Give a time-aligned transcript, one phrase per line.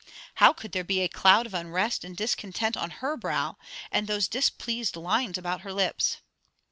[0.41, 3.57] How could there be a cloud of unrest and discontent on her brow,
[3.91, 6.17] and those displeased lines about her lips?